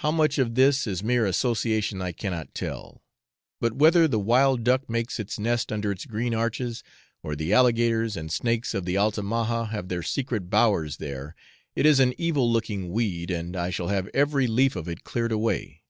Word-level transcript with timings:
How 0.00 0.10
much 0.12 0.36
of 0.36 0.54
this 0.54 0.86
is 0.86 1.02
mere 1.02 1.24
association 1.24 2.02
I 2.02 2.12
cannot 2.12 2.54
tell; 2.54 3.02
but 3.58 3.72
whether 3.72 4.06
the 4.06 4.18
wild 4.18 4.64
duck 4.64 4.86
makes 4.90 5.18
its 5.18 5.38
nest 5.38 5.72
under 5.72 5.90
its 5.90 6.04
green 6.04 6.34
arches, 6.34 6.82
or 7.22 7.34
the 7.34 7.54
alligators 7.54 8.18
and 8.18 8.30
snakes 8.30 8.74
of 8.74 8.84
the 8.84 8.98
Altamaha 8.98 9.68
have 9.70 9.88
their 9.88 10.02
secret 10.02 10.50
bowers 10.50 10.98
there, 10.98 11.34
it 11.74 11.86
is 11.86 12.00
an 12.00 12.12
evil 12.18 12.52
looking 12.52 12.92
weed, 12.92 13.30
and 13.30 13.56
I 13.56 13.70
shall 13.70 13.88
have 13.88 14.10
every 14.12 14.46
leaf 14.46 14.76
of 14.76 14.88
it 14.90 15.04
cleared 15.04 15.32
away. 15.32 15.84